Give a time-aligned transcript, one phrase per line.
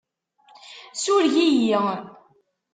[1.01, 1.79] Sureg-iyi.